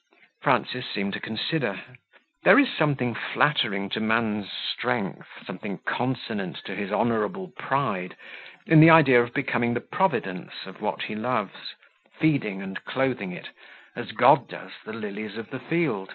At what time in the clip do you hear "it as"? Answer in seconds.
13.31-14.11